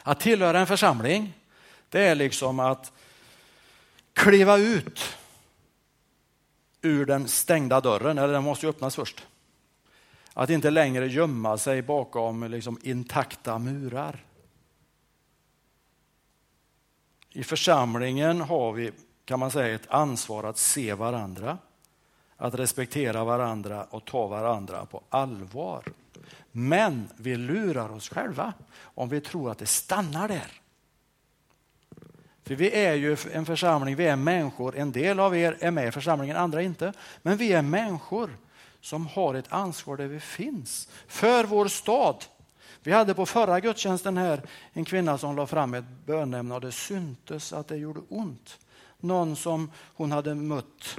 Att 0.04 0.20
tillhöra 0.20 0.60
en 0.60 0.68
församling, 0.68 1.34
det 1.90 2.08
är 2.08 2.16
liksom 2.16 2.60
att 2.60 2.92
kliva 4.14 4.58
ut 4.58 5.18
ur 6.82 7.06
den 7.06 7.28
stängda 7.28 7.82
dörren, 7.82 8.18
eller 8.18 8.34
den 8.34 8.44
måste 8.44 8.66
ju 8.66 8.70
öppnas 8.70 8.96
först. 8.96 9.26
Att 10.34 10.50
inte 10.50 10.70
längre 10.70 11.08
gömma 11.08 11.58
sig 11.58 11.82
bakom 11.82 12.44
liksom 12.44 12.80
intakta 12.84 13.60
murar. 13.60 14.24
I 17.30 17.44
församlingen 17.44 18.42
har 18.42 18.74
vi, 18.74 18.92
kan 19.26 19.40
man 19.40 19.52
säga, 19.52 19.76
ett 19.76 19.88
ansvar 19.90 20.44
att 20.44 20.58
se 20.58 20.94
varandra, 20.94 21.58
att 22.38 22.54
respektera 22.56 23.24
varandra 23.24 23.84
och 23.84 24.06
ta 24.06 24.28
varandra 24.28 24.86
på 24.86 25.04
allvar. 25.10 25.84
Men 26.52 27.10
vi 27.18 27.36
lurar 27.36 27.90
oss 27.90 28.10
själva 28.10 28.54
om 28.82 29.10
vi 29.10 29.22
tror 29.22 29.52
att 29.52 29.58
det 29.58 29.66
stannar 29.66 30.28
där. 30.28 30.52
För 32.44 32.56
vi 32.56 32.72
är 32.72 32.94
ju 32.94 33.18
en 33.32 33.46
församling, 33.46 33.96
vi 33.96 34.08
är 34.08 34.16
människor. 34.16 34.78
En 34.78 34.92
del 34.92 35.20
av 35.20 35.36
er 35.36 35.58
är 35.60 35.72
med 35.72 35.88
i 35.88 35.92
församlingen, 35.92 36.38
andra 36.38 36.62
inte. 36.62 36.94
Men 37.22 37.38
vi 37.38 37.54
är 37.54 37.62
människor 37.62 38.38
som 38.82 39.08
har 39.08 39.36
ett 39.36 39.54
ansvar 39.54 39.98
där 39.98 40.08
vi 40.08 40.20
finns. 40.20 40.90
För 41.08 41.44
vår 41.44 41.68
stad. 41.68 42.26
Vi 42.84 42.92
hade 42.92 43.14
på 43.14 43.26
förra 43.26 43.60
gudstjänsten 43.60 44.18
här 44.18 44.42
en 44.74 44.86
kvinna 44.86 45.18
som 45.18 45.36
la 45.36 45.48
fram 45.48 45.74
ett 45.74 45.86
bönämne 46.06 46.56
och 46.56 46.62
det 46.62 46.72
syntes 46.72 47.54
att 47.54 47.68
det 47.68 47.78
gjorde 47.78 48.02
ont. 48.10 48.58
Någon 49.00 49.36
som 49.36 49.72
hon 49.96 50.12
hade 50.12 50.36
mött, 50.36 50.98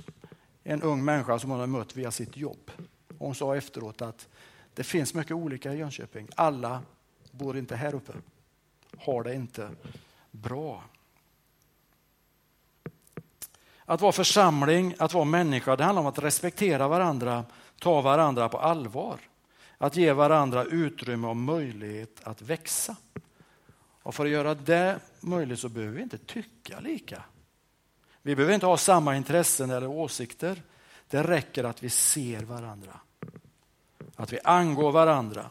en 0.65 0.83
ung 0.83 1.05
människa 1.05 1.39
som 1.39 1.51
hon 1.51 1.61
hade 1.61 1.73
mött 1.73 1.97
via 1.97 2.11
sitt 2.11 2.37
jobb. 2.37 2.71
Hon 3.19 3.35
sa 3.35 3.57
efteråt 3.57 4.03
att 4.03 4.29
det 4.79 4.85
finns 4.85 5.15
mycket 5.15 5.33
olika 5.33 5.73
i 5.73 5.79
Jönköping. 5.79 6.29
Alla 6.35 6.83
bor 7.31 7.59
inte 7.59 7.77
här 7.77 7.95
uppe, 7.95 8.13
har 8.99 9.23
det 9.23 9.35
inte 9.35 9.71
bra. 10.31 10.85
Att 13.85 14.01
vara 14.01 14.13
församling, 14.13 14.95
att 14.99 15.13
vara 15.13 15.25
människa, 15.25 15.77
det 15.77 15.85
handlar 15.85 16.03
om 16.03 16.07
att 16.07 16.19
respektera 16.19 16.89
varandra, 16.89 17.45
ta 17.79 18.01
varandra 18.01 18.49
på 18.49 18.59
allvar. 18.59 19.19
att 19.79 19.97
ge 19.97 20.13
varandra 20.13 20.65
utrymme 20.65 21.29
och 21.29 21.37
möjlighet 21.37 22.21
att 22.23 22.43
växa. 22.43 22.97
Och 24.03 24.15
för 24.15 24.25
att 24.25 24.31
göra 24.31 24.55
det 24.55 25.01
möjligt 25.21 25.59
så 25.59 25.69
behöver 25.69 25.97
vi 25.97 26.03
inte 26.03 26.19
tycka 26.19 26.81
lika. 26.81 27.23
Vi 28.23 28.37
behöver 28.37 28.55
inte 28.55 28.67
ha 28.67 28.77
samma 28.77 29.17
intressen 29.17 29.71
eller 29.71 29.87
åsikter. 29.87 30.63
Det 31.09 31.23
räcker 31.23 31.65
att 31.65 31.83
vi 31.83 31.91
ser 31.91 32.43
varandra. 32.43 33.01
Att 34.19 34.33
vi 34.33 34.39
angår 34.45 34.93
varandra. 34.93 35.51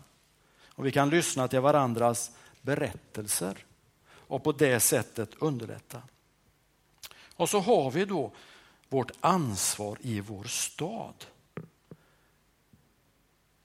Och 0.68 0.86
vi 0.86 0.92
kan 0.92 1.10
lyssna 1.10 1.48
till 1.48 1.60
varandras 1.60 2.32
berättelser 2.62 3.66
och 4.10 4.44
på 4.44 4.52
det 4.52 4.80
sättet 4.80 5.30
underlätta. 5.40 6.02
Och 7.36 7.50
så 7.50 7.60
har 7.60 7.92
vi 7.92 8.06
då 8.06 8.32
vårt 8.90 9.12
ansvar 9.20 9.98
i 10.02 10.20
vår 10.20 10.44
stad. 10.44 11.26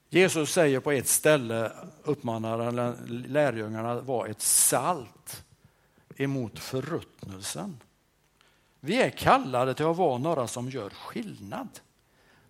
Jesus 0.09 0.53
säger 0.53 0.81
på 0.81 0.93
ett 0.93 1.09
ställe, 1.09 1.73
uppmanar 2.03 2.97
lärjungarna 3.29 3.93
att 3.93 4.05
vara 4.05 4.29
ett 4.29 4.43
salt 4.43 5.45
emot 6.17 6.59
förruttnelsen. 6.59 7.81
Vi 8.81 9.03
är 9.03 9.11
kallade 9.11 9.75
till 9.75 9.87
att 9.87 9.97
vara 9.97 10.19
några 10.19 10.47
som 10.49 10.71
gör 10.71 10.91
skillnad. 10.91 11.69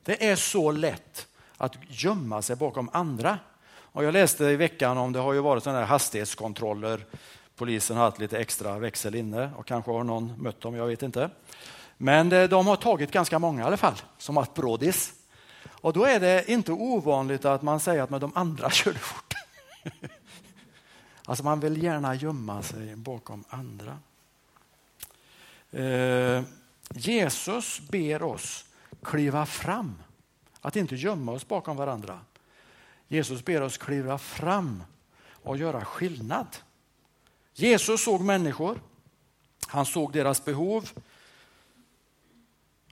Det 0.03 0.29
är 0.29 0.37
så 0.37 0.71
lätt 0.71 1.29
att 1.63 1.77
gömma 1.89 2.43
sig 2.43 2.57
bakom 2.57 2.91
andra. 2.93 3.39
Och 3.75 4.05
jag 4.05 4.13
läste 4.13 4.45
i 4.45 4.57
veckan 4.57 4.99
om 4.99 5.13
det 5.13 5.19
har 5.19 5.33
ju 5.33 5.41
varit 5.41 5.63
sådana 5.63 5.79
här 5.79 5.87
hastighetskontroller. 5.87 7.05
Polisen 7.57 7.97
har 7.97 8.05
haft 8.05 8.19
lite 8.19 8.39
extra 8.39 8.79
växel 8.79 9.15
inne 9.15 9.51
och 9.57 9.67
kanske 9.67 9.91
har 9.91 10.05
någon 10.05 10.43
mött 10.43 10.61
dem, 10.61 10.75
jag 10.75 10.87
vet 10.87 11.03
inte. 11.03 11.31
Men 11.97 12.33
eh, 12.33 12.49
de 12.49 12.67
har 12.67 12.77
tagit 12.77 13.13
ganska 13.13 13.39
många 13.39 13.63
i 13.63 13.65
alla 13.65 13.77
fall, 13.77 13.95
som 14.19 14.37
haft 14.37 14.55
brådis. 14.55 15.13
Och 15.71 15.93
då 15.93 16.05
är 16.05 16.21
det 16.21 16.51
inte 16.51 16.73
ovanligt 16.73 17.45
att 17.45 17.63
man 17.63 17.81
säger 17.81 18.03
att 18.03 18.11
men 18.11 18.21
de 18.21 18.33
andra 18.35 18.71
körde 18.81 18.99
fort. 18.99 19.35
alltså 21.25 21.45
man 21.45 21.61
vill 21.61 21.83
gärna 21.83 22.15
gömma 22.15 22.63
sig 22.63 22.97
bakom 22.97 23.45
andra. 23.49 23.99
Eh, 25.71 26.43
Jesus 26.95 27.81
ber 27.81 28.23
oss 28.23 28.65
kliva 29.03 29.47
fram, 29.47 29.95
att 30.63 30.77
inte 30.77 30.97
gömma 30.97 31.33
oss 31.33 31.49
bakom 31.49 31.77
varandra. 31.77 32.21
Jesus 33.09 33.45
ber 33.45 33.61
oss 33.61 33.79
kliva 33.79 34.19
fram 34.19 34.83
och 35.43 35.57
göra 35.57 35.85
skillnad. 35.85 36.47
Jesus 37.55 38.05
såg 38.05 38.21
människor, 38.21 38.81
han 39.67 39.87
såg 39.87 40.13
deras 40.13 40.45
behov, 40.45 40.91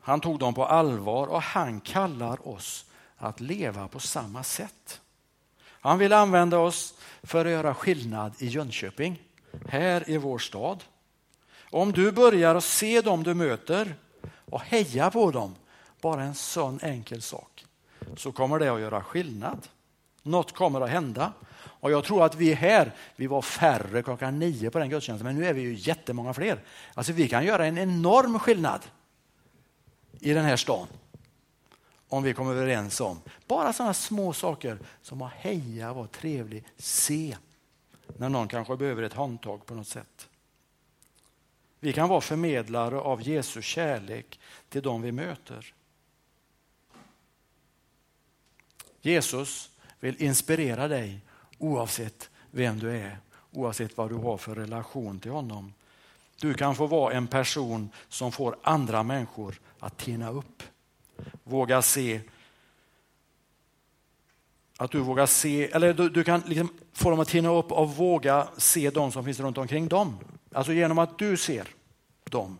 han 0.00 0.20
tog 0.20 0.38
dem 0.38 0.54
på 0.54 0.64
allvar 0.64 1.26
och 1.26 1.42
han 1.42 1.80
kallar 1.80 2.48
oss 2.48 2.84
att 3.16 3.40
leva 3.40 3.88
på 3.88 4.00
samma 4.00 4.42
sätt. 4.42 5.00
Han 5.66 5.98
vill 5.98 6.12
använda 6.12 6.58
oss 6.58 6.94
för 7.22 7.44
att 7.44 7.50
göra 7.52 7.74
skillnad 7.74 8.34
i 8.38 8.46
Jönköping, 8.46 9.22
här 9.68 10.10
i 10.10 10.16
vår 10.16 10.38
stad. 10.38 10.84
Om 11.70 11.92
du 11.92 12.12
börjar 12.12 12.54
att 12.54 12.64
se 12.64 13.00
dem 13.00 13.22
du 13.22 13.34
möter 13.34 13.94
och 14.50 14.60
heja 14.60 15.10
på 15.10 15.30
dem, 15.30 15.54
bara 16.00 16.22
en 16.22 16.34
sån 16.34 16.80
enkel 16.82 17.22
sak, 17.22 17.49
så 18.16 18.32
kommer 18.32 18.58
det 18.58 18.68
att 18.68 18.80
göra 18.80 19.02
skillnad. 19.02 19.68
Något 20.22 20.52
kommer 20.52 20.80
att 20.80 20.90
hända. 20.90 21.32
Och 21.62 21.90
jag 21.90 22.04
tror 22.04 22.24
att 22.24 22.34
vi 22.34 22.54
här, 22.54 22.94
vi 23.16 23.26
var 23.26 23.42
färre 23.42 24.02
klockan 24.02 24.38
nio 24.38 24.70
på 24.70 24.78
den 24.78 24.90
gudstjänsten, 24.90 25.26
men 25.26 25.36
nu 25.36 25.46
är 25.46 25.52
vi 25.52 25.60
ju 25.60 25.74
jättemånga 25.74 26.34
fler. 26.34 26.62
Alltså 26.94 27.12
vi 27.12 27.28
kan 27.28 27.44
göra 27.44 27.66
en 27.66 27.78
enorm 27.78 28.38
skillnad 28.38 28.80
i 30.20 30.32
den 30.32 30.44
här 30.44 30.56
stan. 30.56 30.86
Om 32.08 32.22
vi 32.22 32.34
kommer 32.34 32.52
överens 32.52 33.00
om 33.00 33.20
bara 33.46 33.72
sådana 33.72 33.94
små 33.94 34.32
saker 34.32 34.78
som 35.02 35.22
att 35.22 35.32
heja, 35.32 35.92
vara 35.92 36.06
trevlig, 36.06 36.64
se 36.76 37.36
när 38.16 38.28
någon 38.28 38.48
kanske 38.48 38.76
behöver 38.76 39.02
ett 39.02 39.12
handtag 39.12 39.66
på 39.66 39.74
något 39.74 39.88
sätt. 39.88 40.28
Vi 41.80 41.92
kan 41.92 42.08
vara 42.08 42.20
förmedlare 42.20 43.00
av 43.00 43.22
Jesu 43.22 43.62
kärlek 43.62 44.40
till 44.68 44.82
dem 44.82 45.02
vi 45.02 45.12
möter. 45.12 45.74
Jesus 49.02 49.70
vill 50.00 50.22
inspirera 50.22 50.88
dig 50.88 51.20
oavsett 51.58 52.30
vem 52.50 52.78
du 52.78 52.90
är, 52.90 53.18
oavsett 53.50 53.96
vad 53.96 54.10
du 54.10 54.14
har 54.14 54.36
för 54.36 54.54
relation 54.54 55.20
till 55.20 55.30
honom. 55.30 55.72
Du 56.40 56.54
kan 56.54 56.74
få 56.74 56.86
vara 56.86 57.14
en 57.14 57.26
person 57.26 57.90
som 58.08 58.32
får 58.32 58.56
andra 58.62 59.02
människor 59.02 59.60
att 59.78 59.98
tina 59.98 60.30
upp. 60.30 60.62
Våga 61.44 61.82
se 61.82 62.20
att 64.80 64.90
du 64.90 65.00
vågar 65.00 65.26
se, 65.26 65.70
eller 65.70 65.94
du, 65.94 66.08
du 66.08 66.24
kan 66.24 66.40
liksom 66.46 66.68
få 66.92 67.10
dem 67.10 67.20
att 67.20 67.28
tina 67.28 67.48
upp 67.48 67.72
och 67.72 67.96
våga 67.96 68.48
se 68.56 68.90
de 68.90 69.12
som 69.12 69.24
finns 69.24 69.40
runt 69.40 69.58
omkring 69.58 69.88
dem. 69.88 70.18
Alltså 70.52 70.72
genom 70.72 70.98
att 70.98 71.18
du 71.18 71.36
ser 71.36 71.68
dem 72.24 72.58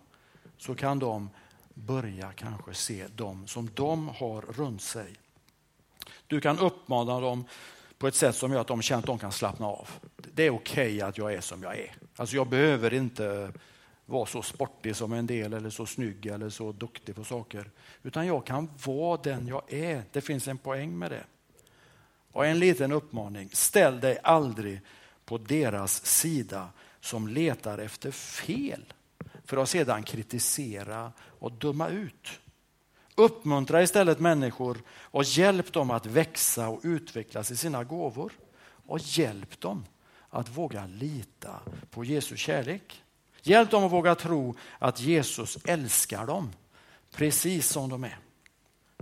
så 0.59 0.74
kan 0.74 0.98
de 0.98 1.31
börja 1.74 2.33
kanske 2.33 2.74
se 2.74 3.07
dem 3.07 3.46
som 3.46 3.70
de 3.74 4.09
har 4.09 4.42
runt 4.42 4.83
sig. 4.83 5.16
Du 6.27 6.40
kan 6.40 6.59
uppmana 6.59 7.20
dem 7.20 7.44
på 7.99 8.09
ett 8.09 8.14
sätt 8.14 8.37
som 8.37 8.53
gör 8.53 8.61
att 8.61 8.66
de 8.66 8.83
känner 8.83 8.99
att 8.99 9.07
de 9.07 9.18
kan 9.18 9.33
slappna 9.33 9.66
av. 9.66 9.88
Det 10.16 10.42
är 10.46 10.51
okej 10.51 10.96
okay 10.96 11.01
att 11.01 11.18
jag 11.18 11.35
är 11.35 11.40
som 11.40 11.62
jag 11.62 11.79
är. 11.79 11.94
Alltså 12.16 12.37
jag 12.37 12.49
behöver 12.49 12.94
inte 12.94 13.53
vara 14.07 14.27
så 14.27 14.42
sportig 14.42 14.96
som 14.96 15.12
en 15.12 15.27
del 15.27 15.53
eller 15.53 15.70
så 15.70 15.87
snygg 15.87 16.27
eller 16.27 16.51
så 16.51 16.73
duktig 16.73 17.14
på 17.14 17.25
saker. 17.25 17.70
Utan 18.03 18.27
jag 18.27 18.46
kan 18.46 18.70
vara 18.87 19.20
den 19.23 19.46
jag 19.46 19.73
är. 19.73 20.03
Det 20.12 20.20
finns 20.20 20.49
en 20.49 20.59
poäng 20.59 20.99
med 20.99 21.11
det. 21.11 21.25
Och 22.33 22.46
en 22.46 22.59
liten 22.59 22.92
uppmaning, 22.92 23.51
ställ 23.53 24.01
dig 24.01 24.18
aldrig 24.23 24.81
på 25.25 25.38
deras 25.38 26.07
sida 26.07 26.68
som 27.01 27.29
letar 27.29 27.79
efter 27.79 28.11
fel 28.11 28.92
för 29.44 29.57
att 29.57 29.68
sedan 29.68 30.03
kritisera 30.03 31.12
och 31.18 31.53
döma 31.53 31.88
ut. 31.88 32.40
Uppmuntra 33.21 33.83
istället 33.83 34.21
människor 34.21 34.83
och 34.89 35.25
hjälp 35.25 35.73
dem 35.73 35.91
att 35.91 36.07
växa 36.07 36.69
och 36.69 36.81
utvecklas 36.83 37.51
i 37.51 37.57
sina 37.57 37.85
gåvor. 37.85 38.33
Och 38.87 38.99
hjälp 38.99 39.61
dem 39.61 39.85
att 40.31 40.49
våga 40.49 40.87
lita 40.87 41.61
på 41.91 42.05
Jesu 42.05 42.37
kärlek. 42.37 43.03
Hjälp 43.43 43.71
dem 43.71 43.85
att 43.85 43.93
våga 43.93 44.15
tro 44.15 44.57
att 44.79 45.01
Jesus 45.01 45.59
älskar 45.65 46.27
dem 46.27 46.53
precis 47.15 47.69
som 47.69 47.89
de 47.89 48.05
är. 48.05 48.19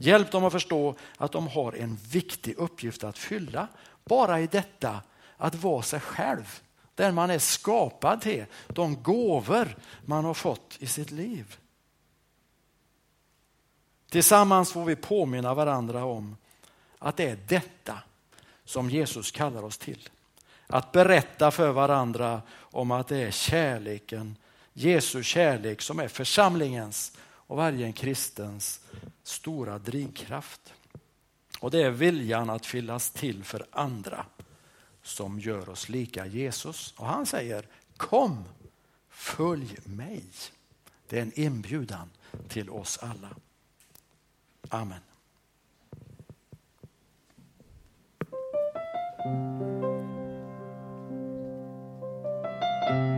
Hjälp 0.00 0.32
dem 0.32 0.44
att 0.44 0.52
förstå 0.52 0.94
att 1.16 1.32
de 1.32 1.48
har 1.48 1.72
en 1.72 1.98
viktig 2.10 2.54
uppgift 2.58 3.04
att 3.04 3.18
fylla. 3.18 3.68
Bara 4.04 4.40
i 4.40 4.46
detta 4.46 5.00
att 5.36 5.54
vara 5.54 5.82
sig 5.82 6.00
själv. 6.00 6.60
Den 6.94 7.14
man 7.14 7.30
är 7.30 7.38
skapad 7.38 8.20
till. 8.20 8.44
De 8.66 9.02
gåvor 9.02 9.76
man 10.04 10.24
har 10.24 10.34
fått 10.34 10.76
i 10.78 10.86
sitt 10.86 11.10
liv. 11.10 11.56
Tillsammans 14.10 14.72
får 14.72 14.84
vi 14.84 14.96
påminna 14.96 15.54
varandra 15.54 16.04
om 16.04 16.36
att 16.98 17.16
det 17.16 17.30
är 17.30 17.38
detta 17.48 17.98
som 18.64 18.90
Jesus 18.90 19.30
kallar 19.30 19.62
oss 19.62 19.78
till. 19.78 20.08
Att 20.66 20.92
berätta 20.92 21.50
för 21.50 21.72
varandra 21.72 22.42
om 22.50 22.90
att 22.90 23.08
det 23.08 23.16
är 23.16 23.30
kärleken, 23.30 24.36
Jesu 24.72 25.22
kärlek 25.22 25.82
som 25.82 25.98
är 25.98 26.08
församlingens 26.08 27.12
och 27.20 27.56
varje 27.56 27.92
kristens 27.92 28.80
stora 29.22 29.78
drivkraft. 29.78 30.72
Och 31.60 31.70
det 31.70 31.82
är 31.82 31.90
viljan 31.90 32.50
att 32.50 32.66
fyllas 32.66 33.10
till 33.10 33.44
för 33.44 33.66
andra 33.70 34.26
som 35.02 35.40
gör 35.40 35.68
oss 35.68 35.88
lika 35.88 36.26
Jesus. 36.26 36.94
Och 36.96 37.06
han 37.06 37.26
säger 37.26 37.66
kom, 37.96 38.44
följ 39.08 39.76
mig. 39.84 40.24
Det 41.08 41.18
är 41.18 41.22
en 41.22 41.40
inbjudan 41.40 42.10
till 42.48 42.70
oss 42.70 42.98
alla. 42.98 43.28
Amen. 44.70 45.02
Musik 52.88 53.17